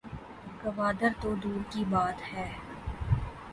[0.61, 2.47] گوادر تو دور کی بات ہے